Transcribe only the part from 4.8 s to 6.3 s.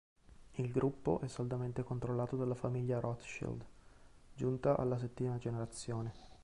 settima generazione.